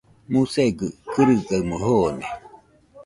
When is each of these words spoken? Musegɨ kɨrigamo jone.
Musegɨ 0.31 0.87
kɨrigamo 1.11 1.75
jone. 1.85 2.25